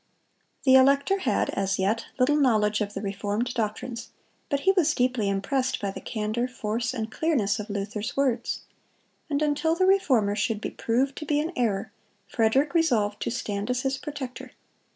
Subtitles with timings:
[0.63, 4.09] The elector had, as yet, little knowledge of the reformed doctrines,
[4.49, 8.61] but he was deeply impressed by the candor, force, and clearness of Luther's words;
[9.29, 11.91] and until the Reformer should be proved to be in error,
[12.27, 14.53] Frederick resolved to stand as his protector.